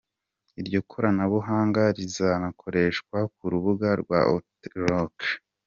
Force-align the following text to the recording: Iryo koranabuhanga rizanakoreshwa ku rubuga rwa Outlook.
Iryo 0.61 0.79
koranabuhanga 0.89 1.81
rizanakoreshwa 1.97 3.17
ku 3.35 3.43
rubuga 3.51 3.89
rwa 4.01 4.19
Outlook. 4.31 5.17